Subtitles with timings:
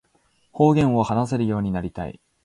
[0.51, 2.19] 方言を話せるようになりたい